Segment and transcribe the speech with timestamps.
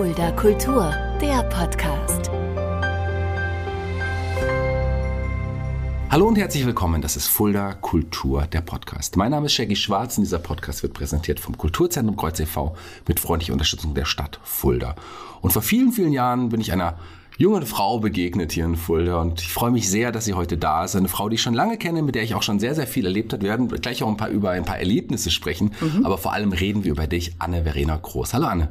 [0.00, 2.30] Fulda Kultur, der Podcast.
[6.08, 7.02] Hallo und herzlich willkommen.
[7.02, 9.18] Das ist Fulda Kultur, der Podcast.
[9.18, 12.74] Mein Name ist Shaggy Schwarz und dieser Podcast wird präsentiert vom Kulturzentrum Kreuz e.V.
[13.08, 14.94] mit freundlicher Unterstützung der Stadt Fulda.
[15.42, 16.98] Und vor vielen, vielen Jahren bin ich einer
[17.36, 20.82] jungen Frau begegnet hier in Fulda und ich freue mich sehr, dass sie heute da
[20.82, 20.96] ist.
[20.96, 23.04] Eine Frau, die ich schon lange kenne, mit der ich auch schon sehr, sehr viel
[23.04, 23.42] erlebt habe.
[23.42, 26.06] Wir werden gleich auch ein paar, über ein paar Erlebnisse sprechen, mhm.
[26.06, 28.32] aber vor allem reden wir über dich, Anne-Verena Groß.
[28.32, 28.70] Hallo Anne.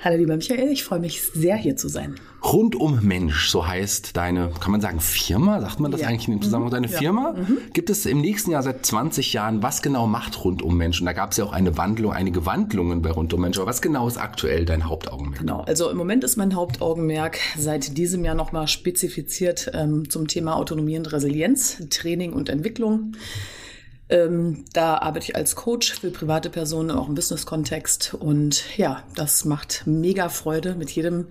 [0.00, 2.14] Hallo lieber Michael, ich freue mich sehr hier zu sein.
[2.44, 5.60] Rundum Mensch, so heißt deine, kann man sagen Firma?
[5.60, 6.06] Sagt man das ja.
[6.06, 6.70] eigentlich in dem Zusammenhang?
[6.70, 6.96] Deine ja.
[6.96, 7.32] Firma?
[7.32, 7.58] Mhm.
[7.72, 11.00] Gibt es im nächsten Jahr seit 20 Jahren, was genau macht Rundum Mensch?
[11.00, 13.58] Und da gab es ja auch eine Wandlung, einige Wandlungen bei Rundum Mensch.
[13.58, 15.40] Aber was genau ist aktuell dein Hauptaugenmerk?
[15.40, 20.54] Genau, also im Moment ist mein Hauptaugenmerk seit diesem Jahr nochmal spezifiziert ähm, zum Thema
[20.54, 23.14] Autonomie und Resilienz, Training und Entwicklung.
[24.10, 28.14] Ähm, da arbeite ich als Coach für private Personen, auch im Business-Kontext.
[28.14, 30.74] Und ja, das macht mega Freude.
[30.74, 31.26] Mit jedem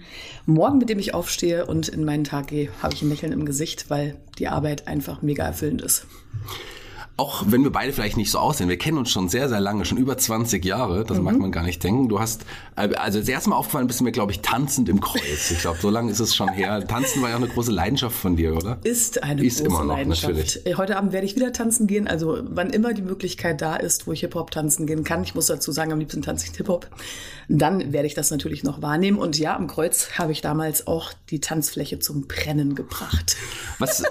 [0.45, 3.45] Morgen, mit dem ich aufstehe und in meinen Tag gehe, habe ich ein Lächeln im
[3.45, 6.05] Gesicht, weil die Arbeit einfach mega erfüllend ist
[7.17, 9.85] auch wenn wir beide vielleicht nicht so aussehen, wir kennen uns schon sehr, sehr lange,
[9.85, 11.23] schon über 20 Jahre, das mhm.
[11.23, 12.09] mag man gar nicht denken.
[12.09, 15.01] Du hast, äh, also das erste Mal aufgefallen bist du mir, glaube ich, tanzend im
[15.01, 15.49] Kreuz.
[15.49, 16.87] Ich glaube, so lange ist es schon her.
[16.87, 18.77] Tanzen war ja auch eine große Leidenschaft von dir, oder?
[18.83, 20.35] Ist eine ist große immer noch, Leidenschaft.
[20.35, 20.65] Natürlich.
[20.67, 24.05] Äh, heute Abend werde ich wieder tanzen gehen, also wann immer die Möglichkeit da ist,
[24.05, 25.23] wo ich Hip-Hop tanzen gehen kann.
[25.23, 26.87] Ich muss dazu sagen, am liebsten tanze ich Hip-Hop.
[27.49, 29.17] Dann werde ich das natürlich noch wahrnehmen.
[29.17, 33.37] Und ja, am Kreuz habe ich damals auch die Tanzfläche zum Brennen gebracht.
[33.79, 34.03] Was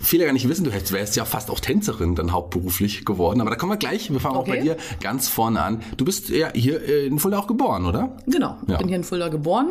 [0.00, 3.40] viele gar nicht wissen, du wärst ja fast auch Tänzerin dann hauptberuflich geworden.
[3.40, 4.10] Aber da kommen wir gleich.
[4.10, 4.50] Wir fangen okay.
[4.50, 5.82] auch bei dir ganz vorne an.
[5.96, 8.16] Du bist ja hier in Fulda auch geboren, oder?
[8.26, 8.56] Genau.
[8.66, 8.78] Ja.
[8.78, 9.70] Bin hier in Fulda geboren.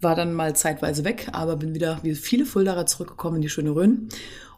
[0.00, 3.70] War dann mal zeitweise weg, aber bin wieder wie viele Fuldaer zurückgekommen in die schöne
[3.74, 4.08] Rhön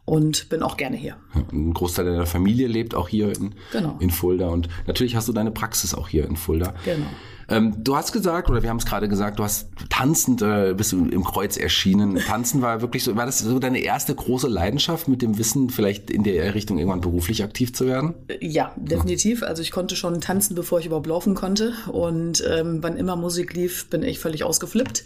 [0.05, 1.17] und bin auch gerne hier.
[1.53, 3.97] Ein Großteil deiner Familie lebt auch hier in, genau.
[4.01, 6.75] in Fulda und natürlich hast du deine Praxis auch hier in Fulda.
[6.85, 7.07] Genau.
[7.53, 10.93] Ähm, du hast gesagt, oder wir haben es gerade gesagt, du hast tanzend, äh, bist
[10.93, 12.17] du im Kreuz erschienen.
[12.17, 16.11] Tanzen war wirklich so, war das so deine erste große Leidenschaft mit dem Wissen, vielleicht
[16.11, 18.15] in der Richtung irgendwann beruflich aktiv zu werden?
[18.29, 19.43] Äh, ja, definitiv.
[19.43, 21.75] Also ich konnte schon tanzen, bevor ich überhaupt laufen konnte.
[21.91, 25.05] Und ähm, wann immer Musik lief, bin ich völlig ausgeflippt.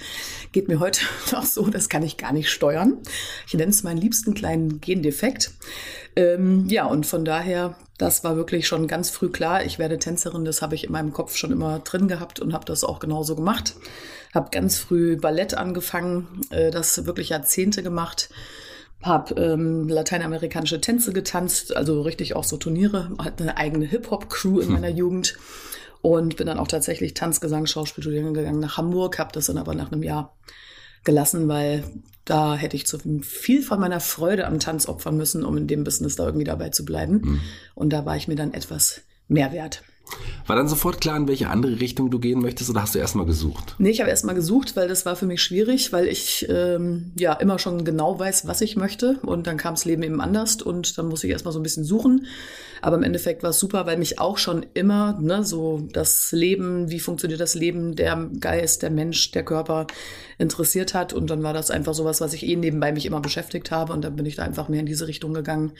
[0.53, 1.01] Geht mir heute
[1.33, 2.99] noch so, das kann ich gar nicht steuern.
[3.47, 5.51] Ich nenne es meinen liebsten kleinen Gendefekt.
[6.15, 9.65] Ähm, ja, und von daher das war wirklich schon ganz früh klar.
[9.65, 12.65] Ich werde Tänzerin, das habe ich in meinem Kopf schon immer drin gehabt und habe
[12.65, 13.75] das auch genauso gemacht.
[14.34, 18.29] Habe ganz früh Ballett angefangen, äh, das wirklich Jahrzehnte gemacht.
[19.03, 23.12] Habe ähm, lateinamerikanische Tänze getanzt, also richtig auch so Turniere.
[23.19, 24.75] Hatte eine eigene Hip-Hop-Crew in hm.
[24.75, 25.37] meiner Jugend
[26.03, 29.19] und bin dann auch tatsächlich Tanzgesang, Schauspiel studieren gegangen nach Hamburg.
[29.19, 30.37] Habe das dann aber nach einem Jahr
[31.06, 31.84] gelassen, weil
[32.27, 35.84] da hätte ich zu viel von meiner Freude am Tanz opfern müssen, um in dem
[35.84, 37.21] Business da irgendwie dabei zu bleiben.
[37.22, 37.41] Mhm.
[37.75, 39.83] Und da war ich mir dann etwas mehr wert.
[40.47, 43.27] War dann sofort klar, in welche andere Richtung du gehen möchtest oder hast du erstmal
[43.27, 43.75] gesucht?
[43.78, 47.33] Nee, ich habe erstmal gesucht, weil das war für mich schwierig, weil ich ähm, ja
[47.33, 49.19] immer schon genau weiß, was ich möchte.
[49.22, 51.84] Und dann kam das Leben eben anders und dann muss ich erstmal so ein bisschen
[51.84, 52.27] suchen.
[52.83, 56.91] Aber im Endeffekt war es super, weil mich auch schon immer ne, so das Leben,
[56.91, 59.87] wie funktioniert das Leben, der Geist, der Mensch, der Körper
[60.39, 61.12] interessiert hat.
[61.12, 63.93] Und dann war das einfach sowas, was ich eh nebenbei mich immer beschäftigt habe.
[63.93, 65.72] Und dann bin ich da einfach mehr in diese Richtung gegangen.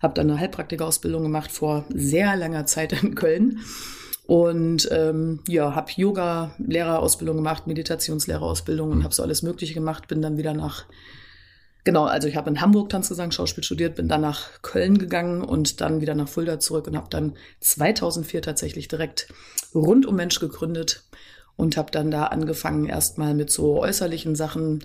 [0.00, 3.60] Habe dann eine Heilpraktikerausbildung gemacht vor sehr langer Zeit in Köln.
[4.26, 10.08] Und ähm, ja, habe Yoga-Lehrerausbildung gemacht, Meditationslehrerausbildung und habe so alles Mögliche gemacht.
[10.08, 10.86] Bin dann wieder nach
[11.84, 15.82] Genau, also ich habe in Hamburg Tanzgesang, Schauspiel studiert, bin dann nach Köln gegangen und
[15.82, 19.28] dann wieder nach Fulda zurück und habe dann 2004 tatsächlich direkt
[19.74, 21.04] rund um Mensch gegründet
[21.56, 24.82] und habe dann da angefangen erstmal mit so äußerlichen Sachen,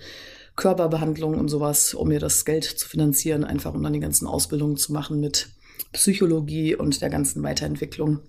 [0.57, 4.75] Körperbehandlung und sowas, um mir das Geld zu finanzieren, einfach um dann die ganzen Ausbildungen
[4.75, 5.47] zu machen mit
[5.93, 8.19] Psychologie und der ganzen Weiterentwicklung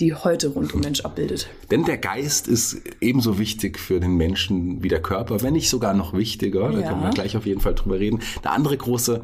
[0.00, 1.48] die heute rund um Mensch abbildet.
[1.70, 5.94] Denn der Geist ist ebenso wichtig für den Menschen wie der Körper, wenn nicht sogar
[5.94, 6.70] noch wichtiger.
[6.70, 6.88] Da ja.
[6.88, 8.20] können wir gleich auf jeden Fall drüber reden.
[8.42, 9.22] Eine andere große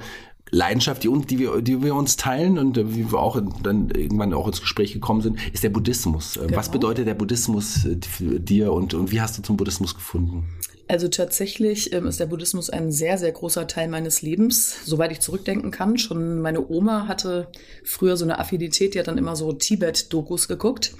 [0.50, 4.34] Leidenschaft, die, die, wir, die wir uns teilen und äh, wie wir auch dann irgendwann
[4.34, 6.34] auch ins Gespräch gekommen sind, ist der Buddhismus.
[6.34, 6.56] Genau.
[6.56, 10.44] Was bedeutet der Buddhismus äh, für dir und, und wie hast du zum Buddhismus gefunden?
[10.92, 15.20] Also tatsächlich ähm, ist der Buddhismus ein sehr, sehr großer Teil meines Lebens, soweit ich
[15.20, 15.96] zurückdenken kann.
[15.96, 17.46] Schon meine Oma hatte
[17.82, 20.92] früher so eine Affinität, die hat dann immer so Tibet-Dokus geguckt.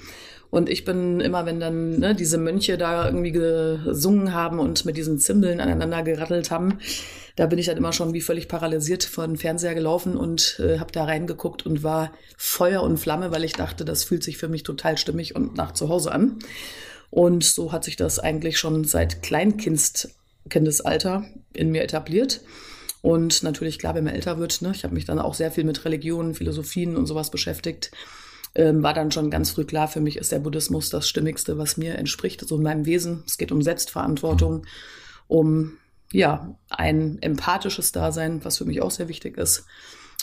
[0.49, 4.97] Und ich bin immer, wenn dann ne, diese Mönche da irgendwie gesungen haben und mit
[4.97, 6.79] diesen Zimbeln aneinander gerattelt haben,
[7.35, 10.79] da bin ich dann immer schon wie völlig paralysiert vor den Fernseher gelaufen und äh,
[10.79, 14.47] habe da reingeguckt und war Feuer und Flamme, weil ich dachte, das fühlt sich für
[14.47, 16.39] mich total stimmig und nach zu Hause an.
[17.13, 22.41] Und so hat sich das eigentlich schon seit Kleinkindesalter in mir etabliert.
[23.03, 25.63] Und natürlich, klar, wenn man älter wird, ne, ich habe mich dann auch sehr viel
[25.63, 27.91] mit Religionen, Philosophien und sowas beschäftigt.
[28.55, 31.77] ähm, war dann schon ganz früh klar, für mich ist der Buddhismus das Stimmigste, was
[31.77, 33.23] mir entspricht, so in meinem Wesen.
[33.27, 34.65] Es geht um Selbstverantwortung,
[35.27, 35.73] um
[36.11, 39.65] ja, ein empathisches Dasein, was für mich auch sehr wichtig ist.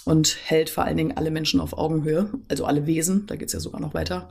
[0.05, 3.53] Und hält vor allen Dingen alle Menschen auf Augenhöhe, also alle Wesen, da geht es
[3.53, 4.31] ja sogar noch weiter.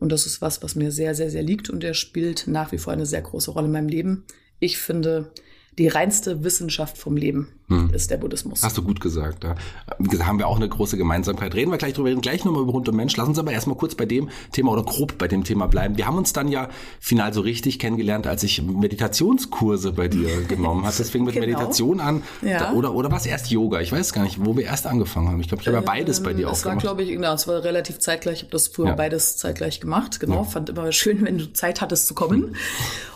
[0.00, 2.78] Und das ist was, was mir sehr, sehr, sehr liegt und der spielt nach wie
[2.78, 4.24] vor eine sehr große Rolle in meinem Leben.
[4.58, 5.32] Ich finde,
[5.78, 7.90] die reinste Wissenschaft vom Leben hm.
[7.92, 8.62] ist der Buddhismus.
[8.62, 9.44] Hast du gut gesagt.
[9.44, 9.56] Da
[10.26, 11.54] haben wir auch eine große Gemeinsamkeit.
[11.54, 13.16] Reden wir gleich drüber, reden gleich nochmal über Hund und Mensch.
[13.16, 15.96] Lass uns aber erstmal kurz bei dem Thema oder grob bei dem Thema bleiben.
[15.96, 16.68] Wir haben uns dann ja
[17.00, 20.94] final so richtig kennengelernt, als ich Meditationskurse bei dir genommen habe.
[20.96, 21.46] Deswegen mit genau.
[21.46, 22.22] Meditation an.
[22.42, 22.72] Ja.
[22.72, 23.80] Oder, oder was erst Yoga?
[23.80, 25.40] Ich weiß gar nicht, wo wir erst angefangen haben.
[25.40, 26.58] Ich glaube, ich habe ja beides bei dir ähm, auch gemacht.
[26.58, 28.38] Es war, glaube ich, genau, es war relativ zeitgleich.
[28.38, 28.94] Ich habe das früher ja.
[28.94, 30.20] beides zeitgleich gemacht.
[30.20, 30.44] Genau, ja.
[30.44, 32.54] fand immer schön, wenn du Zeit hattest zu kommen.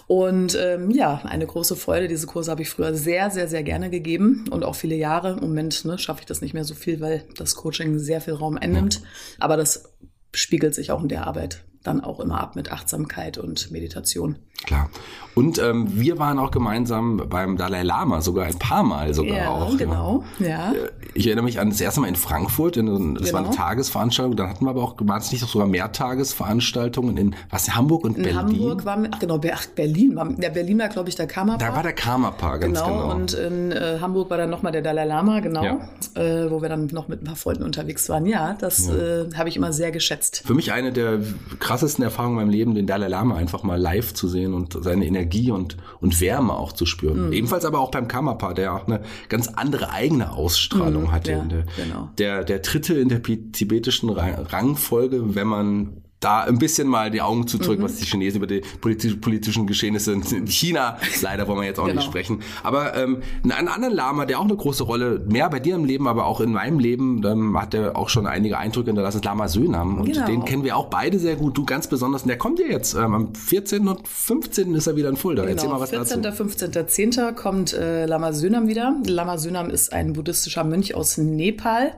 [0.09, 2.09] Und ähm, ja, eine große Freude.
[2.09, 5.33] Diese Kurse habe ich früher sehr, sehr, sehr gerne gegeben und auch viele Jahre.
[5.33, 8.33] Im Moment ne, schaffe ich das nicht mehr so viel, weil das Coaching sehr viel
[8.33, 9.03] Raum einnimmt.
[9.39, 9.93] Aber das
[10.35, 14.39] spiegelt sich auch in der Arbeit dann auch immer ab mit Achtsamkeit und Meditation.
[14.65, 14.91] Klar.
[15.39, 19.49] Und ähm, wir waren auch gemeinsam beim Dalai Lama, sogar ein paar Mal sogar ja,
[19.49, 19.77] auch.
[19.77, 20.73] Genau, ja.
[20.73, 23.33] Äh, ich erinnere mich an das erste Mal in Frankfurt, in, das genau.
[23.35, 23.63] war eine genau.
[23.63, 28.03] Tagesveranstaltung, dann hatten wir aber auch, waren es nicht sogar mehr Tagesveranstaltungen in was, Hamburg
[28.03, 28.39] und in Berlin?
[28.39, 31.71] Hamburg waren ach genau, ach, Berlin, war, der Berlin war glaube ich der Karma-Park.
[31.71, 33.03] Da war der Karma-Park, ganz genau.
[33.03, 33.15] genau.
[33.15, 35.79] Und in äh, Hamburg war dann nochmal der Dalai Lama, genau, ja.
[36.17, 38.27] äh, wo wir dann noch mit ein paar Freunden unterwegs waren.
[38.27, 38.95] Ja, das ja.
[38.95, 40.43] Äh, habe ich immer sehr geschätzt.
[40.45, 41.21] Für mich eine der
[41.61, 45.07] krassesten Erfahrungen in meinem Leben, den Dalai Lama einfach mal live zu sehen und seine
[45.07, 47.27] Energie und, und Wärme auch zu spüren.
[47.27, 47.33] Mhm.
[47.33, 51.33] Ebenfalls aber auch beim Kammerpaar, der auch eine ganz andere eigene Ausstrahlung mhm, hatte.
[51.33, 52.11] Ja, der, genau.
[52.19, 57.47] der, der dritte in der tibetischen Rangfolge, wenn man da ein bisschen mal die Augen
[57.47, 57.85] zudrücken, mhm.
[57.85, 61.87] was die Chinesen über die politisch, politischen Geschehnisse in China, leider wollen wir jetzt auch
[61.87, 62.01] genau.
[62.01, 62.41] nicht sprechen.
[62.63, 66.09] Aber ähm, einen anderen Lama, der auch eine große Rolle, mehr bei dir im Leben,
[66.09, 70.01] aber auch in meinem Leben, ähm, hat er auch schon einige Eindrücke hinterlassen, Lama Sönam.
[70.01, 70.27] Und genau.
[70.27, 72.23] den kennen wir auch beide sehr gut, du ganz besonders.
[72.23, 73.87] Und der kommt ja jetzt, ähm, am 14.
[73.87, 74.75] und 15.
[74.75, 75.43] ist er wieder in Fulda.
[75.43, 75.55] Genau.
[75.55, 76.37] Erzähl mal was 14., dazu.
[76.37, 77.37] 15., 10.
[77.37, 78.97] kommt äh, Lama Sönam wieder.
[79.07, 81.93] Lama Sönam ist ein buddhistischer Mönch aus Nepal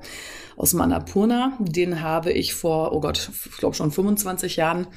[0.60, 1.56] aus dem Annapurna.
[1.58, 4.88] Den habe ich vor, oh Gott, ich glaube schon 25 Jahren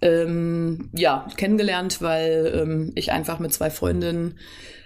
[0.00, 4.38] ähm, ja, kennengelernt, weil ähm, ich einfach mit zwei Freundinnen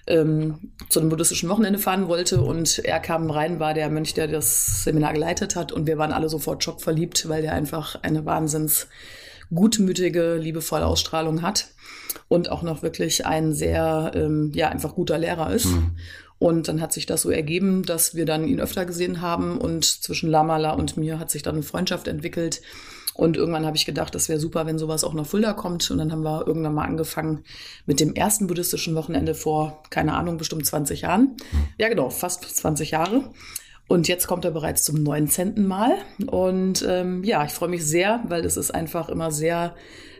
[0.06, 4.28] ähm, zu einem buddhistischen Wochenende fahren wollte und er kam rein, war der Mönch, der
[4.28, 8.88] das Seminar geleitet hat und wir waren alle sofort schockverliebt, weil der einfach eine wahnsinns
[9.55, 11.69] gutmütige, liebevolle Ausstrahlung hat
[12.28, 15.66] und auch noch wirklich ein sehr, ähm, ja, einfach guter Lehrer ist.
[15.66, 15.96] Mhm.
[16.38, 19.85] Und dann hat sich das so ergeben, dass wir dann ihn öfter gesehen haben und
[19.85, 22.61] zwischen Lamala und mir hat sich dann eine Freundschaft entwickelt.
[23.19, 25.90] Und irgendwann habe ich gedacht, das wäre super, wenn sowas auch nach Fulda kommt.
[25.90, 27.43] Und dann haben wir irgendwann mal angefangen
[27.85, 31.37] mit dem ersten buddhistischen Wochenende vor, keine Ahnung, bestimmt 20 Jahren.
[31.79, 33.25] Ja, genau, fast 20 Jahre.
[33.88, 35.67] Und jetzt kommt er bereits zum 19.
[35.67, 35.96] Mal.
[36.26, 39.75] Und ähm, ja, ich freue mich sehr, weil das ist einfach immer sehr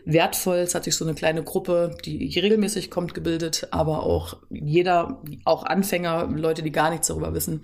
[0.05, 0.57] wertvoll.
[0.57, 5.63] Es hat sich so eine kleine Gruppe, die regelmäßig kommt, gebildet, aber auch jeder, auch
[5.63, 7.63] Anfänger, Leute, die gar nichts darüber wissen,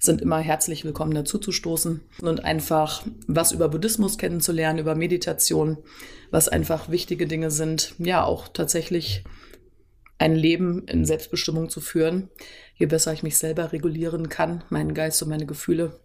[0.00, 5.78] sind immer herzlich willkommen dazu zu stoßen und einfach was über Buddhismus kennenzulernen, über Meditation,
[6.32, 7.94] was einfach wichtige Dinge sind.
[7.98, 9.22] Ja, auch tatsächlich
[10.24, 12.30] ein Leben in Selbstbestimmung zu führen.
[12.76, 16.00] Je besser ich mich selber regulieren kann, meinen Geist und meine Gefühle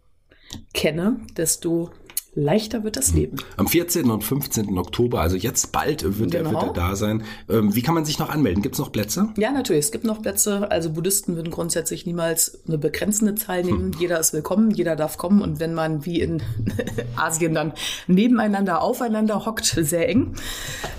[0.74, 1.92] kenne, desto
[2.36, 3.38] leichter wird das Leben.
[3.58, 4.10] Am 14.
[4.10, 4.78] und 15.
[4.78, 6.50] Oktober, also jetzt bald wird, genau.
[6.50, 7.24] er, wird er da sein.
[7.50, 8.62] Ähm, wie kann man sich noch anmelden?
[8.62, 9.30] Gibt es noch Plätze?
[9.38, 10.70] Ja, natürlich, es gibt noch Plätze.
[10.72, 13.94] Also Buddhisten würden grundsätzlich niemals eine begrenzende Zahl nehmen.
[13.94, 14.00] Hm.
[14.00, 15.42] Jeder ist willkommen, jeder darf kommen.
[15.42, 16.42] Und wenn man wie in
[17.16, 17.74] Asien dann
[18.08, 20.36] nebeneinander, aufeinander hockt, sehr eng,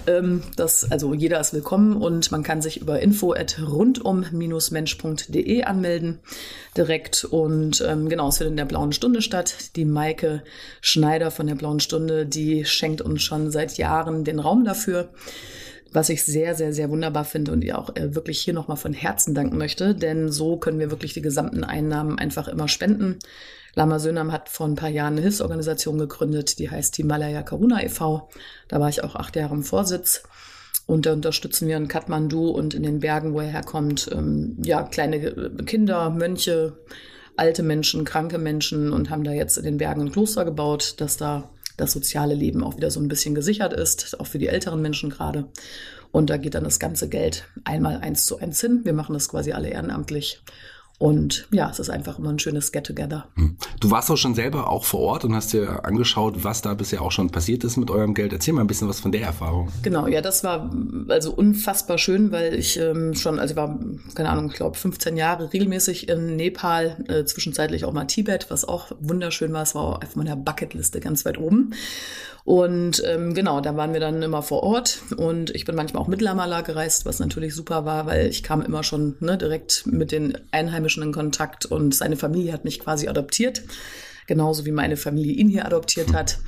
[0.07, 6.19] ähm, das, also jeder ist willkommen und man kann sich über info at rundum-mensch.de anmelden
[6.77, 7.25] direkt.
[7.25, 9.77] Und ähm, genau, es findet in der Blauen Stunde statt.
[9.77, 10.43] Die Maike
[10.81, 15.11] Schneider von der Blauen Stunde, die schenkt uns schon seit Jahren den Raum dafür
[15.93, 18.93] was ich sehr, sehr, sehr wunderbar finde und ihr auch äh, wirklich hier nochmal von
[18.93, 23.19] Herzen danken möchte, denn so können wir wirklich die gesamten Einnahmen einfach immer spenden.
[23.75, 28.29] Lama Sönam hat vor ein paar Jahren eine Hilfsorganisation gegründet, die heißt Himalaya Karuna e.V.
[28.69, 30.23] Da war ich auch acht Jahre im Vorsitz.
[30.87, 34.83] Und da unterstützen wir in Kathmandu und in den Bergen, wo er herkommt, ähm, ja,
[34.83, 36.79] kleine Kinder, Mönche,
[37.37, 41.17] alte Menschen, kranke Menschen und haben da jetzt in den Bergen ein Kloster gebaut, dass
[41.17, 44.83] da das soziale Leben auch wieder so ein bisschen gesichert ist, auch für die älteren
[44.83, 45.47] Menschen gerade.
[46.13, 48.81] Und da geht dann das ganze Geld einmal eins zu eins hin.
[48.85, 50.43] Wir machen das quasi alle ehrenamtlich.
[51.01, 53.27] Und ja, es ist einfach immer ein schönes Get-Together.
[53.37, 53.57] Hm.
[53.81, 57.01] Du warst auch schon selber auch vor Ort und hast dir angeschaut, was da bisher
[57.01, 58.35] auch schon passiert ist mit eurem Geld.
[58.35, 59.71] Erzähl mal ein bisschen was von der Erfahrung.
[59.83, 60.71] Genau, ja, das war
[61.09, 63.81] also unfassbar schön, weil ich ähm, schon, also ich war,
[64.15, 68.67] keine Ahnung, ich glaube 15 Jahre regelmäßig in Nepal, äh, zwischenzeitlich auch mal Tibet, was
[68.67, 69.63] auch wunderschön war.
[69.63, 71.73] Es war auch auf meiner Bucketliste ganz weit oben.
[72.45, 76.09] Und ähm, genau, da waren wir dann immer vor Ort und ich bin manchmal auch
[76.09, 80.11] mit Lamala gereist, was natürlich super war, weil ich kam immer schon ne, direkt mit
[80.11, 83.63] den Einheimischen in Kontakt und seine Familie hat mich quasi adoptiert,
[84.27, 86.39] genauso wie meine Familie ihn hier adoptiert hat.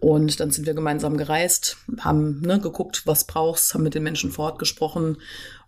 [0.00, 4.30] Und dann sind wir gemeinsam gereist, haben ne, geguckt, was brauchst, haben mit den Menschen
[4.30, 5.16] vor Ort gesprochen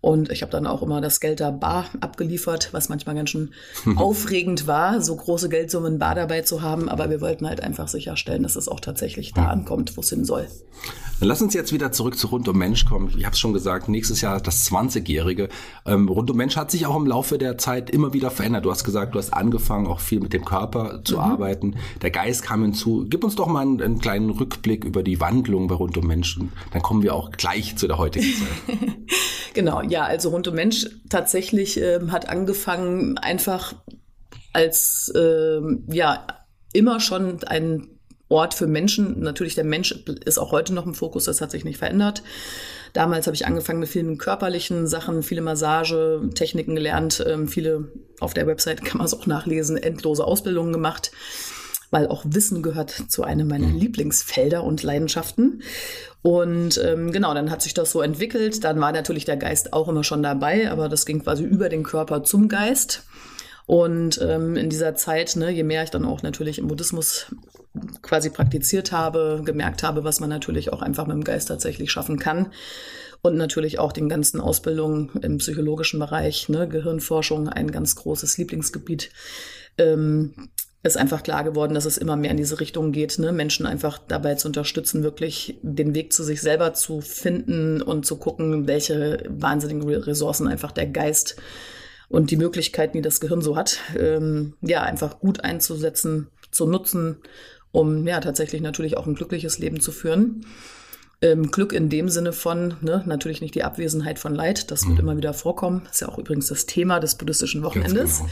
[0.06, 3.50] und ich habe dann auch immer das Geld da bar abgeliefert, was manchmal ganz schön
[3.96, 6.88] aufregend war, so große Geldsummen bar dabei zu haben.
[6.88, 10.24] Aber wir wollten halt einfach sicherstellen, dass es auch tatsächlich da ankommt, wo es hin
[10.24, 10.46] soll.
[11.18, 13.12] Dann lass uns jetzt wieder zurück zu Rund um Mensch kommen.
[13.16, 15.48] Ich habe es schon gesagt, nächstes Jahr das 20-Jährige.
[15.86, 18.64] Ähm, Rund um Mensch hat sich auch im Laufe der Zeit immer wieder verändert.
[18.64, 21.20] Du hast gesagt, du hast angefangen, auch viel mit dem Körper zu mhm.
[21.20, 21.76] arbeiten.
[22.02, 23.06] Der Geist kam hinzu.
[23.08, 26.36] Gib uns doch mal einen, einen, kleinen Rückblick über die Wandlung bei Rund um Mensch.
[26.36, 28.78] Und dann kommen wir auch gleich zu der heutigen Zeit.
[29.54, 33.74] genau, ja, also Rund um Mensch tatsächlich ähm, hat angefangen einfach
[34.52, 36.26] als, ähm, ja,
[36.72, 37.88] immer schon ein
[38.28, 39.20] Ort für Menschen.
[39.20, 39.92] Natürlich, der Mensch
[40.24, 42.22] ist auch heute noch im Fokus, das hat sich nicht verändert.
[42.92, 48.46] Damals habe ich angefangen mit vielen körperlichen Sachen, viele Massagetechniken gelernt, ähm, viele auf der
[48.46, 51.12] Website kann man es auch nachlesen, endlose Ausbildungen gemacht,
[51.90, 53.76] weil auch Wissen gehört zu einem meiner mhm.
[53.76, 55.62] Lieblingsfelder und Leidenschaften.
[56.22, 58.64] Und ähm, genau, dann hat sich das so entwickelt.
[58.64, 61.84] Dann war natürlich der Geist auch immer schon dabei, aber das ging quasi über den
[61.84, 63.04] Körper zum Geist.
[63.66, 67.26] Und ähm, in dieser Zeit, ne, je mehr ich dann auch natürlich im Buddhismus
[68.00, 72.18] quasi praktiziert habe, gemerkt habe, was man natürlich auch einfach mit dem Geist tatsächlich schaffen
[72.18, 72.52] kann.
[73.22, 79.10] Und natürlich auch den ganzen Ausbildungen im psychologischen Bereich, ne, Gehirnforschung, ein ganz großes Lieblingsgebiet.
[79.78, 80.48] Ähm,
[80.86, 83.32] ist einfach klar geworden, dass es immer mehr in diese Richtung geht, ne?
[83.32, 88.16] Menschen einfach dabei zu unterstützen, wirklich den Weg zu sich selber zu finden und zu
[88.16, 91.36] gucken, welche wahnsinnigen Ressourcen einfach der Geist
[92.08, 97.18] und die Möglichkeiten, die das Gehirn so hat, ähm, ja, einfach gut einzusetzen, zu nutzen
[97.76, 100.46] um ja tatsächlich natürlich auch ein glückliches Leben zu führen.
[101.20, 104.94] Ähm, Glück in dem Sinne von, ne, natürlich nicht die Abwesenheit von Leid, das wird
[104.94, 105.00] mhm.
[105.00, 105.82] immer wieder vorkommen.
[105.90, 108.18] Ist ja auch übrigens das Thema des buddhistischen Wochenendes.
[108.18, 108.30] Genau.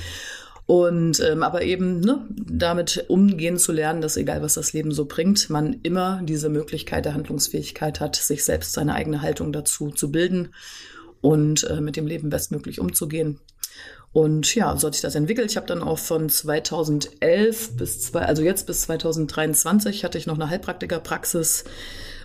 [0.66, 5.04] Und ähm, aber eben ne, damit umgehen zu lernen, dass egal was das Leben so
[5.04, 10.11] bringt, man immer diese Möglichkeit der Handlungsfähigkeit hat, sich selbst seine eigene Haltung dazu zu
[10.11, 10.54] bilden
[11.21, 13.40] und äh, mit dem Leben bestmöglich umzugehen.
[14.14, 15.50] Und ja, so hat sich das entwickelt.
[15.50, 20.37] Ich habe dann auch von 2011 bis zwei, also jetzt bis 2023 hatte ich noch
[20.37, 21.64] eine Heilpraktikerpraxis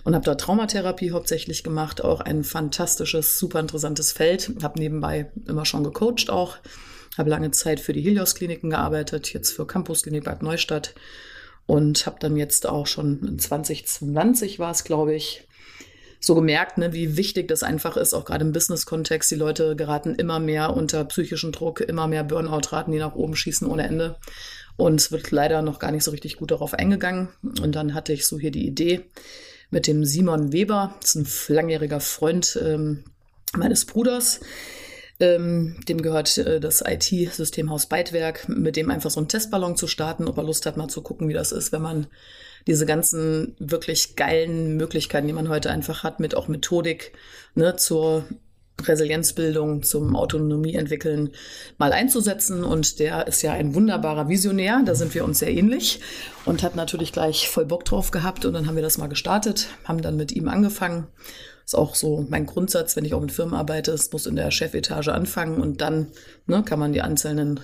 [0.04, 2.02] und habe da Traumatherapie hauptsächlich gemacht.
[2.04, 4.52] Auch ein fantastisches, super interessantes Feld.
[4.62, 6.58] Habe nebenbei immer schon gecoacht auch.
[7.18, 10.94] Habe lange Zeit für die Helios-Kliniken gearbeitet, jetzt für Campus Klinik Bad Neustadt
[11.66, 15.46] und habe dann jetzt auch schon in 2020 war es, glaube ich,
[16.20, 19.30] so gemerkt, ne, wie wichtig das einfach ist, auch gerade im Business-Kontext.
[19.30, 23.66] Die Leute geraten immer mehr unter psychischen Druck, immer mehr Burnout-Raten, die nach oben schießen
[23.66, 24.16] ohne Ende.
[24.76, 27.28] Und es wird leider noch gar nicht so richtig gut darauf eingegangen.
[27.42, 29.02] Und dann hatte ich so hier die Idee
[29.70, 33.04] mit dem Simon Weber, das ist ein langjähriger Freund ähm,
[33.56, 34.40] meines Bruders.
[35.20, 40.26] Ähm, dem gehört äh, das IT-Systemhaus Beitwerk, mit dem einfach so einen Testballon zu starten,
[40.26, 42.06] ob er Lust hat, mal zu gucken, wie das ist, wenn man
[42.66, 47.12] diese ganzen wirklich geilen Möglichkeiten, die man heute einfach hat, mit auch Methodik
[47.54, 48.24] ne, zur
[48.86, 51.30] Resilienzbildung, zum Autonomie entwickeln,
[51.78, 52.64] mal einzusetzen.
[52.64, 54.82] Und der ist ja ein wunderbarer Visionär.
[54.84, 56.00] Da sind wir uns sehr ähnlich
[56.44, 58.44] und hat natürlich gleich voll Bock drauf gehabt.
[58.44, 61.06] Und dann haben wir das mal gestartet, haben dann mit ihm angefangen.
[61.70, 63.92] Ist auch so mein Grundsatz, wenn ich auch mit Firmen arbeite.
[63.92, 66.08] Es muss in der Chefetage anfangen und dann
[66.48, 67.60] ne, kann man die einzelnen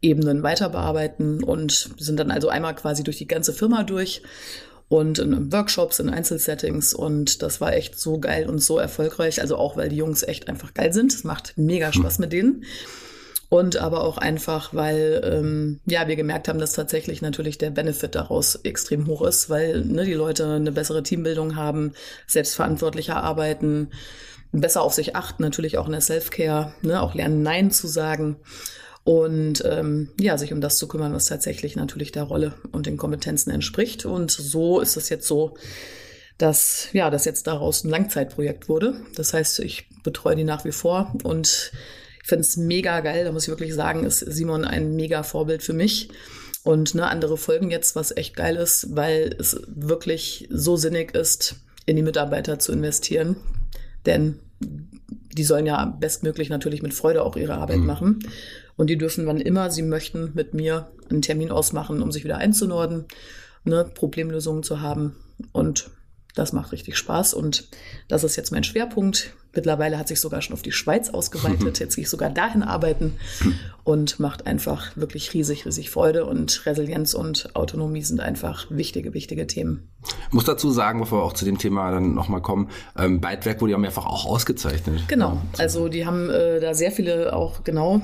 [0.00, 4.22] Ebenen weiter bearbeiten und sind dann also einmal quasi durch die ganze Firma durch
[4.88, 9.42] und in Workshops, in Einzelsettings und das war echt so geil und so erfolgreich.
[9.42, 11.12] Also auch, weil die Jungs echt einfach geil sind.
[11.12, 12.64] Es macht mega Spaß mit denen.
[13.52, 18.14] Und aber auch einfach, weil ähm, ja wir gemerkt haben, dass tatsächlich natürlich der Benefit
[18.14, 21.92] daraus extrem hoch ist, weil ne, die Leute eine bessere Teambildung haben,
[22.26, 23.90] selbstverantwortlicher arbeiten,
[24.52, 28.36] besser auf sich achten, natürlich auch in der Self-Care, ne, auch lernen Nein zu sagen
[29.04, 32.96] und ähm, ja, sich um das zu kümmern, was tatsächlich natürlich der Rolle und den
[32.96, 34.06] Kompetenzen entspricht.
[34.06, 35.58] Und so ist es jetzt so,
[36.38, 39.02] dass ja, das jetzt daraus ein Langzeitprojekt wurde.
[39.14, 41.70] Das heißt, ich betreue die nach wie vor und
[42.22, 43.24] finde es mega geil.
[43.24, 46.08] Da muss ich wirklich sagen, ist Simon ein mega Vorbild für mich.
[46.64, 51.56] Und ne, andere folgen jetzt, was echt geil ist, weil es wirklich so sinnig ist,
[51.86, 53.36] in die Mitarbeiter zu investieren.
[54.06, 57.86] Denn die sollen ja bestmöglich natürlich mit Freude auch ihre Arbeit mhm.
[57.86, 58.18] machen.
[58.76, 62.38] Und die dürfen, wann immer sie möchten, mit mir einen Termin ausmachen, um sich wieder
[62.38, 63.06] einzunorden,
[63.64, 65.16] ne, Problemlösungen zu haben.
[65.52, 65.90] Und
[66.34, 67.68] das macht richtig Spaß und
[68.08, 69.34] das ist jetzt mein Schwerpunkt.
[69.54, 71.78] Mittlerweile hat sich sogar schon auf die Schweiz ausgeweitet.
[71.80, 73.14] Jetzt gehe ich sogar dahin arbeiten
[73.84, 76.24] und macht einfach wirklich riesig, riesig Freude.
[76.24, 79.88] Und Resilienz und Autonomie sind einfach wichtige, wichtige Themen.
[80.28, 83.60] Ich muss dazu sagen, bevor wir auch zu dem Thema dann nochmal kommen, ähm, Beitwerk
[83.60, 85.04] wurde ja mehrfach auch ausgezeichnet.
[85.08, 88.02] Genau, also die haben äh, da sehr viele auch genau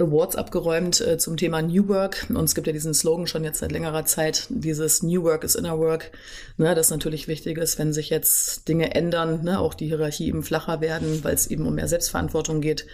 [0.00, 2.26] Awards abgeräumt äh, zum Thema New Work.
[2.28, 5.54] Und es gibt ja diesen Slogan schon jetzt seit längerer Zeit, dieses New Work is
[5.54, 6.10] Inner Work.
[6.56, 10.42] Ne, das natürlich wichtig ist, wenn sich jetzt Dinge ändern, ne, auch die Hierarchie eben
[10.42, 12.86] flacher werden, weil es eben um mehr Selbstverantwortung geht,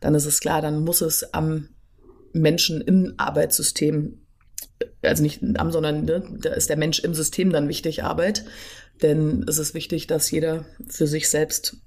[0.00, 1.68] dann ist es klar, dann muss es am
[2.34, 4.20] Menschen im Arbeitssystem,
[5.02, 8.44] also nicht am, sondern ne, da ist der Mensch im System dann wichtig, Arbeit.
[9.02, 11.78] Denn es ist wichtig, dass jeder für sich selbst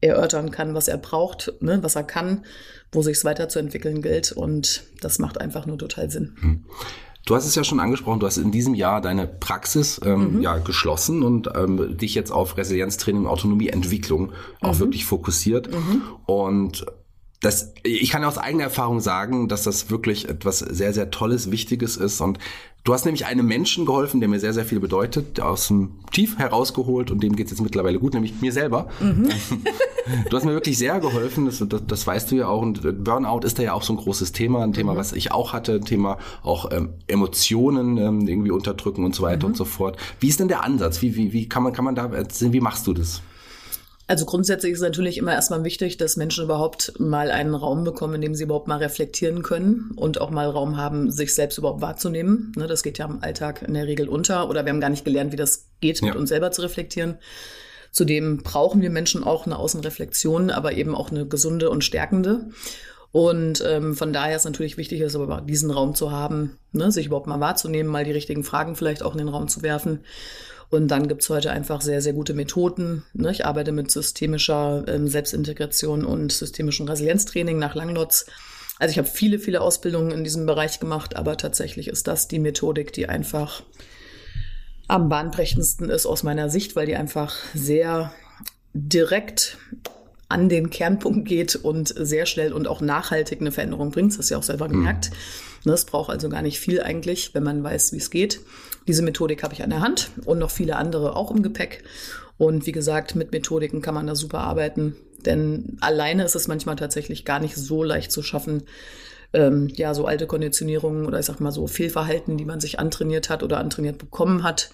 [0.00, 2.44] erörtern kann, was er braucht, ne, was er kann,
[2.92, 4.32] wo sich es weiterzuentwickeln gilt.
[4.32, 6.36] Und das macht einfach nur total Sinn.
[6.40, 6.64] Hm.
[7.24, 10.42] Du hast es ja schon angesprochen, du hast in diesem Jahr deine Praxis ähm, mhm.
[10.42, 14.80] ja geschlossen und ähm, dich jetzt auf Resilienztraining und Autonomieentwicklung auch mhm.
[14.80, 15.72] wirklich fokussiert.
[15.72, 16.02] Mhm.
[16.26, 16.84] Und
[17.44, 21.96] das, ich kann aus eigener Erfahrung sagen, dass das wirklich etwas sehr, sehr Tolles, Wichtiges
[21.96, 22.20] ist.
[22.20, 22.38] Und
[22.86, 26.36] Du hast nämlich einem Menschen geholfen, der mir sehr, sehr viel bedeutet, aus dem Tief
[26.36, 28.88] herausgeholt und dem geht es jetzt mittlerweile gut, nämlich mir selber.
[29.00, 29.30] Mhm.
[30.28, 32.60] Du hast mir wirklich sehr geholfen, das, das, das, weißt du ja auch.
[32.60, 34.96] Und Burnout ist da ja auch so ein großes Thema, ein Thema, mhm.
[34.98, 39.46] was ich auch hatte, ein Thema auch ähm, Emotionen ähm, irgendwie unterdrücken und so weiter
[39.46, 39.52] mhm.
[39.52, 39.96] und so fort.
[40.20, 41.00] Wie ist denn der Ansatz?
[41.00, 43.22] Wie, wie, wie kann man, kann man da wie machst du das?
[44.06, 48.16] Also grundsätzlich ist es natürlich immer erstmal wichtig, dass Menschen überhaupt mal einen Raum bekommen,
[48.16, 51.80] in dem sie überhaupt mal reflektieren können und auch mal Raum haben, sich selbst überhaupt
[51.80, 52.52] wahrzunehmen.
[52.56, 55.06] Ne, das geht ja im Alltag in der Regel unter oder wir haben gar nicht
[55.06, 56.08] gelernt, wie das geht, ja.
[56.08, 57.16] mit uns selber zu reflektieren.
[57.92, 62.46] Zudem brauchen wir Menschen auch eine Außenreflexion, aber eben auch eine gesunde und stärkende.
[63.14, 65.16] Und ähm, von daher ist natürlich wichtig, ist
[65.46, 69.12] diesen Raum zu haben, ne, sich überhaupt mal wahrzunehmen, mal die richtigen Fragen vielleicht auch
[69.12, 70.00] in den Raum zu werfen
[70.74, 73.04] und dann gibt's heute einfach sehr, sehr gute Methoden.
[73.12, 73.30] Ne?
[73.30, 78.26] Ich arbeite mit systemischer ähm, Selbstintegration und systemischem Resilienztraining nach Langlotz.
[78.80, 82.40] Also ich habe viele, viele Ausbildungen in diesem Bereich gemacht, aber tatsächlich ist das die
[82.40, 83.62] Methodik, die einfach
[84.88, 88.12] am bahnbrechendsten ist aus meiner Sicht, weil die einfach sehr
[88.72, 89.56] direkt
[90.34, 94.10] an den Kernpunkt geht und sehr schnell und auch nachhaltig eine Veränderung bringt.
[94.10, 95.10] Das hast du ja auch selber gemerkt.
[95.64, 95.72] Mhm.
[95.72, 98.40] Es braucht also gar nicht viel eigentlich, wenn man weiß, wie es geht.
[98.88, 101.84] Diese Methodik habe ich an der Hand und noch viele andere auch im Gepäck.
[102.36, 106.76] Und wie gesagt, mit Methodiken kann man da super arbeiten, denn alleine ist es manchmal
[106.76, 108.64] tatsächlich gar nicht so leicht zu schaffen,
[109.32, 113.30] ähm, ja, so alte Konditionierungen oder ich sag mal so Fehlverhalten, die man sich antrainiert
[113.30, 114.70] hat oder antrainiert bekommen hat,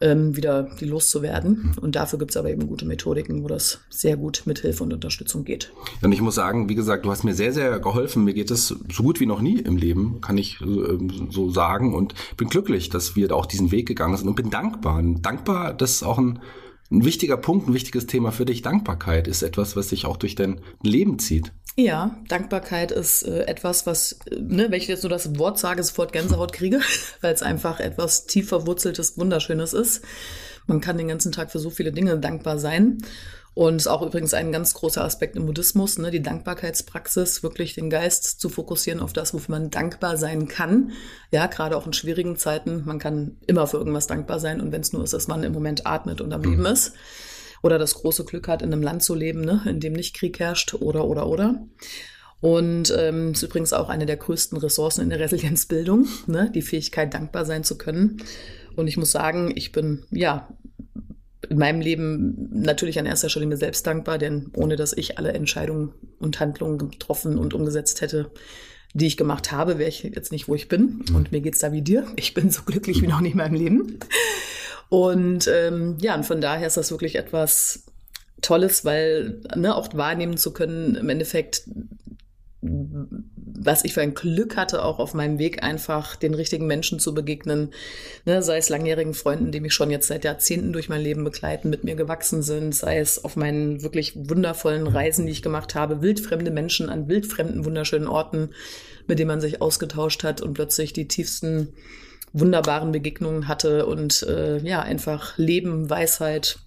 [0.00, 1.76] ähm, wieder die loszuwerden.
[1.80, 4.92] Und dafür gibt es aber eben gute Methodiken, wo das sehr gut mit Hilfe und
[4.92, 5.72] Unterstützung geht.
[6.02, 8.24] Und ich muss sagen, wie gesagt, du hast mir sehr, sehr geholfen.
[8.24, 10.98] Mir geht es so gut wie noch nie im Leben, kann ich äh,
[11.30, 11.94] so sagen.
[11.94, 15.02] Und bin glücklich, dass wir da auch diesen Weg gegangen sind und bin dankbar.
[15.02, 16.40] Dankbar, dass auch ein
[16.90, 18.62] ein wichtiger Punkt, ein wichtiges Thema für dich.
[18.62, 21.52] Dankbarkeit ist etwas, was sich auch durch dein Leben zieht.
[21.76, 25.82] Ja, Dankbarkeit ist äh, etwas, was, äh, ne, wenn ich jetzt nur das Wort sage,
[25.82, 26.80] sofort Gänsehaut kriege,
[27.20, 30.02] weil es einfach etwas tief verwurzeltes, wunderschönes ist.
[30.66, 32.98] Man kann den ganzen Tag für so viele Dinge dankbar sein.
[33.52, 37.90] Und ist auch übrigens ein ganz großer Aspekt im Buddhismus, ne, die Dankbarkeitspraxis, wirklich den
[37.90, 40.92] Geist zu fokussieren auf das, wofür man dankbar sein kann.
[41.32, 42.84] Ja, gerade auch in schwierigen Zeiten.
[42.86, 44.60] Man kann immer für irgendwas dankbar sein.
[44.60, 46.66] Und wenn es nur ist, dass man im Moment atmet und am Leben mhm.
[46.66, 46.92] ist.
[47.62, 50.38] Oder das große Glück hat, in einem Land zu leben, ne, in dem nicht Krieg
[50.38, 51.60] herrscht oder, oder, oder.
[52.40, 57.12] Und ähm, ist übrigens auch eine der größten Ressourcen in der Resilienzbildung, ne, die Fähigkeit,
[57.12, 58.22] dankbar sein zu können.
[58.76, 60.48] Und ich muss sagen, ich bin ja
[61.50, 65.32] in meinem Leben natürlich an erster Stelle mir selbst dankbar, denn ohne dass ich alle
[65.32, 68.30] Entscheidungen und Handlungen getroffen und umgesetzt hätte,
[68.94, 71.04] die ich gemacht habe, wäre ich jetzt nicht, wo ich bin.
[71.12, 72.06] Und mir geht's da wie dir.
[72.14, 73.98] Ich bin so glücklich wie noch nie in meinem Leben.
[74.88, 77.84] Und ähm, ja, und von daher ist das wirklich etwas
[78.42, 81.64] Tolles, weil ne, auch wahrnehmen zu können, im Endeffekt
[82.62, 87.14] was ich für ein Glück hatte, auch auf meinem Weg einfach den richtigen Menschen zu
[87.14, 87.70] begegnen,
[88.26, 91.70] ne, sei es langjährigen Freunden, die mich schon jetzt seit Jahrzehnten durch mein Leben begleiten,
[91.70, 96.02] mit mir gewachsen sind, sei es auf meinen wirklich wundervollen Reisen, die ich gemacht habe,
[96.02, 98.50] wildfremde Menschen an wildfremden, wunderschönen Orten,
[99.06, 101.68] mit denen man sich ausgetauscht hat und plötzlich die tiefsten,
[102.32, 106.58] wunderbaren Begegnungen hatte und äh, ja, einfach Leben, Weisheit,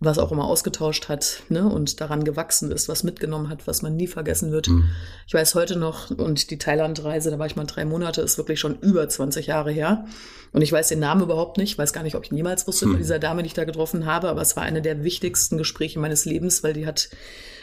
[0.00, 3.96] was auch immer ausgetauscht hat ne, und daran gewachsen ist, was mitgenommen hat, was man
[3.96, 4.68] nie vergessen wird.
[4.68, 4.90] Mhm.
[5.26, 8.60] Ich weiß heute noch, und die Thailand-Reise, da war ich mal drei Monate, ist wirklich
[8.60, 10.04] schon über 20 Jahre her.
[10.52, 12.90] Und ich weiß den Namen überhaupt nicht, weiß gar nicht, ob ich niemals wusste mhm.
[12.92, 15.98] von dieser Dame, die ich da getroffen habe, aber es war eine der wichtigsten Gespräche
[15.98, 17.08] meines Lebens, weil die hat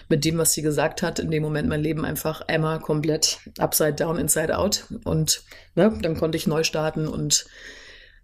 [0.10, 3.93] mit dem, was sie gesagt hat, in dem Moment mein Leben einfach einmal komplett upside
[3.93, 4.86] down, inside out.
[5.04, 5.43] Und
[5.76, 7.48] ne, dann konnte ich neu starten und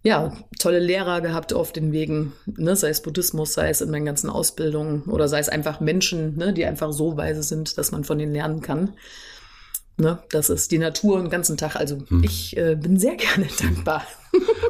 [0.03, 4.05] ja, tolle Lehrer gehabt auf den Wegen, ne, sei es Buddhismus, sei es in meinen
[4.05, 8.03] ganzen Ausbildungen oder sei es einfach Menschen, ne, die einfach so weise sind, dass man
[8.03, 8.93] von denen lernen kann.
[10.01, 11.75] Ne, das ist die Natur den ganzen Tag.
[11.75, 12.23] Also hm.
[12.23, 14.03] ich äh, bin sehr gerne dankbar.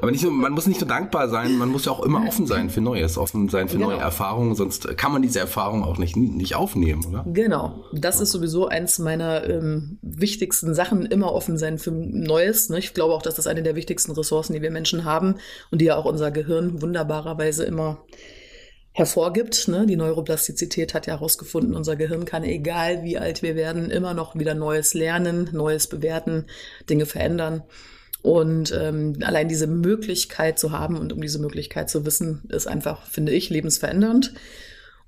[0.02, 2.48] Aber nicht nur, man muss nicht nur dankbar sein, man muss ja auch immer offen
[2.48, 3.92] sein für Neues, offen sein für genau.
[3.92, 7.24] neue Erfahrungen, sonst kann man diese Erfahrung auch nicht, nicht aufnehmen, oder?
[7.32, 7.86] Genau.
[7.94, 12.70] Das ist sowieso eins meiner ähm, wichtigsten Sachen, immer offen sein für Neues.
[12.70, 12.80] Ne?
[12.80, 15.36] Ich glaube auch, dass das eine der wichtigsten Ressourcen, die wir Menschen haben
[15.70, 18.00] und die ja auch unser Gehirn wunderbarerweise immer
[18.94, 19.68] hervorgibt.
[19.68, 19.86] Ne?
[19.86, 24.36] Die Neuroplastizität hat ja herausgefunden, unser Gehirn kann, egal wie alt wir werden, immer noch
[24.36, 26.46] wieder Neues lernen, Neues bewerten,
[26.90, 27.64] Dinge verändern.
[28.22, 33.08] Und ähm, allein diese Möglichkeit zu haben und um diese Möglichkeit zu wissen, ist einfach,
[33.08, 34.34] finde ich, lebensverändernd.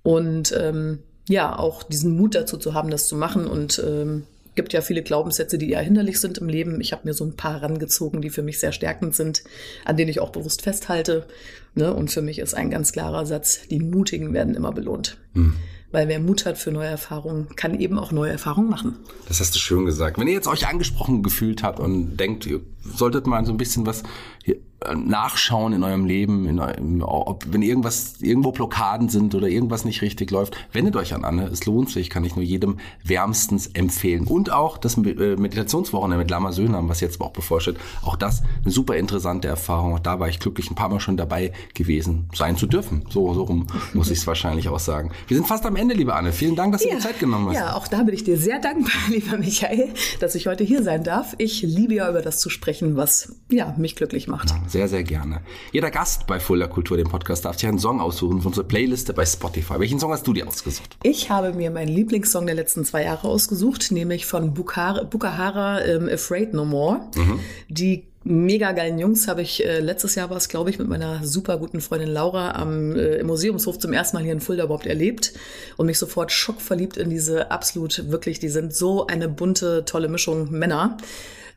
[0.02, 4.74] Und ähm, ja, auch diesen Mut dazu zu haben, das zu machen und ähm, gibt
[4.74, 6.82] ja viele Glaubenssätze, die eher hinderlich sind im Leben.
[6.82, 9.44] Ich habe mir so ein paar rangezogen, die für mich sehr stärkend sind,
[9.86, 11.26] an denen ich auch bewusst festhalte.
[11.76, 11.94] Ne?
[11.94, 15.18] Und für mich ist ein ganz klarer Satz, die Mutigen werden immer belohnt.
[15.34, 15.54] Hm.
[15.92, 18.96] Weil wer Mut hat für neue Erfahrungen, kann eben auch neue Erfahrungen machen.
[19.28, 20.18] Das hast du schön gesagt.
[20.18, 23.86] Wenn ihr jetzt euch angesprochen gefühlt habt und denkt, ihr solltet mal so ein bisschen
[23.86, 24.02] was
[24.44, 24.58] hier
[24.96, 30.02] nachschauen in eurem Leben, in eurem, ob, wenn irgendwas, irgendwo Blockaden sind oder irgendwas nicht
[30.02, 31.48] richtig läuft, wendet euch an Anne.
[31.48, 34.26] Es lohnt sich, kann ich nur jedem wärmstens empfehlen.
[34.28, 38.72] Und auch das äh, Meditationswochenende mit Lama Söhnam, was jetzt auch bevorsteht, auch das eine
[38.72, 39.94] super interessante Erfahrung.
[39.94, 43.06] Auch da war ich glücklich, ein paar Mal schon dabei gewesen sein zu dürfen.
[43.10, 45.12] So, so rum muss ich es wahrscheinlich auch sagen.
[45.28, 46.32] Wir sind fast am Ende, liebe Anne.
[46.32, 47.56] Vielen Dank, dass du ja, dir Zeit genommen hast.
[47.56, 51.04] Ja, auch da bin ich dir sehr dankbar, lieber Michael, dass ich heute hier sein
[51.04, 51.36] darf.
[51.38, 54.50] Ich liebe ja über das zu sprechen, was ja, mich glücklich macht.
[54.50, 55.40] Ja, sehr, sehr gerne.
[55.72, 59.14] Jeder Gast bei Fuller Kultur, dem Podcast, darf sich einen Song aussuchen von unserer Playliste
[59.14, 59.80] bei Spotify.
[59.80, 60.98] Welchen Song hast du dir ausgesucht?
[61.04, 66.10] Ich habe mir meinen Lieblingssong der letzten zwei Jahre ausgesucht, nämlich von Bukara, Bukahara ähm,
[66.12, 67.02] Afraid No More.
[67.16, 67.40] Mhm.
[67.70, 71.24] Die mega geilen Jungs habe ich äh, letztes Jahr war es, glaube ich, mit meiner
[71.24, 74.88] super guten Freundin Laura am äh, im Museumshof zum ersten Mal hier in Fulda überhaupt
[74.88, 75.34] erlebt
[75.78, 80.52] und mich sofort schockverliebt in diese absolut wirklich, die sind so eine bunte, tolle Mischung
[80.52, 80.98] Männer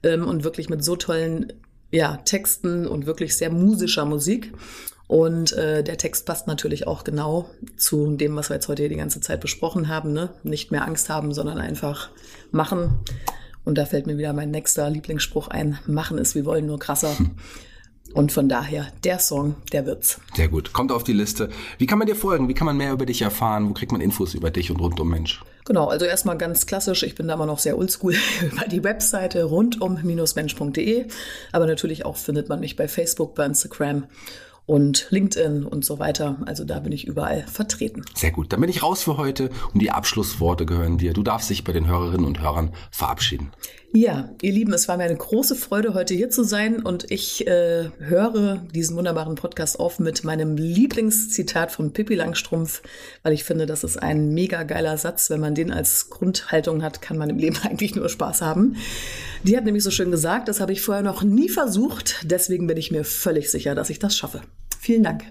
[0.02, 1.52] ähm, und wirklich mit so tollen
[1.90, 4.52] ja, Texten und wirklich sehr musischer Musik.
[5.08, 8.88] Und äh, der Text passt natürlich auch genau zu dem, was wir jetzt heute hier
[8.88, 10.12] die ganze Zeit besprochen haben.
[10.12, 10.30] Ne?
[10.42, 12.10] Nicht mehr Angst haben, sondern einfach
[12.50, 12.98] machen.
[13.64, 15.78] Und da fällt mir wieder mein nächster Lieblingsspruch ein.
[15.86, 17.16] Machen ist, wir wollen nur krasser.
[18.14, 20.20] Und von daher, der Song, der wird's.
[20.34, 20.72] Sehr gut.
[20.72, 21.50] Kommt auf die Liste.
[21.78, 22.48] Wie kann man dir folgen?
[22.48, 23.68] Wie kann man mehr über dich erfahren?
[23.68, 25.42] Wo kriegt man Infos über dich und rund um Mensch?
[25.66, 27.02] Genau, also erstmal ganz klassisch.
[27.02, 31.06] Ich bin da immer noch sehr oldschool über die Webseite rundum-mensch.de.
[31.52, 34.04] Aber natürlich auch findet man mich bei Facebook, bei Instagram
[34.66, 36.38] und LinkedIn und so weiter.
[36.46, 38.04] Also da bin ich überall vertreten.
[38.14, 38.52] Sehr gut.
[38.52, 41.12] Dann bin ich raus für heute und die Abschlussworte gehören dir.
[41.12, 43.52] Du darfst dich bei den Hörerinnen und Hörern verabschieden.
[43.92, 47.46] Ja, ihr Lieben, es war mir eine große Freude, heute hier zu sein und ich
[47.46, 52.82] äh, höre diesen wunderbaren Podcast auf mit meinem Lieblingszitat von Pippi Langstrumpf,
[53.22, 55.30] weil ich finde, das ist ein mega geiler Satz.
[55.30, 58.76] Wenn man den als Grundhaltung hat, kann man im Leben eigentlich nur Spaß haben.
[59.44, 62.76] Die hat nämlich so schön gesagt, das habe ich vorher noch nie versucht, deswegen bin
[62.76, 64.42] ich mir völlig sicher, dass ich das schaffe.
[64.86, 65.24] Vielen Dank.